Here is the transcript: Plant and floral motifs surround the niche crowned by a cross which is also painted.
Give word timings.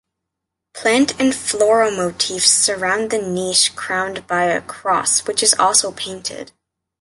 Plant 0.73 1.21
and 1.21 1.35
floral 1.35 1.91
motifs 1.91 2.49
surround 2.51 3.11
the 3.11 3.19
niche 3.19 3.75
crowned 3.75 4.25
by 4.25 4.45
a 4.45 4.59
cross 4.59 5.27
which 5.27 5.43
is 5.43 5.53
also 5.59 5.91
painted. 5.91 6.51